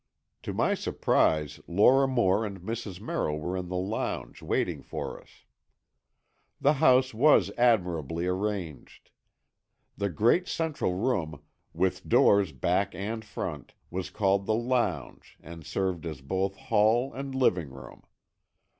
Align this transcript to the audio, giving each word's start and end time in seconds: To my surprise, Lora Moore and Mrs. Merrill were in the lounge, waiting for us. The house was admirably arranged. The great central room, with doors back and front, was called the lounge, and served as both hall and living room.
To 0.41 0.51
my 0.51 0.73
surprise, 0.73 1.59
Lora 1.67 2.07
Moore 2.07 2.43
and 2.43 2.59
Mrs. 2.61 2.99
Merrill 2.99 3.37
were 3.37 3.55
in 3.55 3.67
the 3.69 3.75
lounge, 3.77 4.41
waiting 4.41 4.81
for 4.81 5.21
us. 5.21 5.45
The 6.59 6.73
house 6.81 7.13
was 7.13 7.51
admirably 7.55 8.25
arranged. 8.25 9.11
The 9.95 10.09
great 10.09 10.47
central 10.47 10.95
room, 10.95 11.43
with 11.71 12.09
doors 12.09 12.51
back 12.51 12.95
and 12.95 13.23
front, 13.23 13.75
was 13.91 14.09
called 14.09 14.47
the 14.47 14.55
lounge, 14.55 15.37
and 15.39 15.63
served 15.63 16.07
as 16.07 16.21
both 16.21 16.55
hall 16.55 17.13
and 17.13 17.35
living 17.35 17.69
room. 17.69 18.01